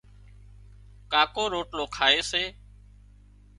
ڪاڪو 1.11 1.43
روٽلو 1.53 1.85
کائي 1.95 2.19
سي 2.31 2.43